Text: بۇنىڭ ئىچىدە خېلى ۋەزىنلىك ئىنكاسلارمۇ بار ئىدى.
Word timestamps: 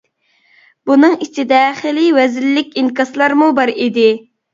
بۇنىڭ 0.89 1.11
ئىچىدە 1.25 1.59
خېلى 1.81 2.05
ۋەزىنلىك 2.15 2.73
ئىنكاسلارمۇ 2.83 3.51
بار 3.61 3.73
ئىدى. 3.75 4.09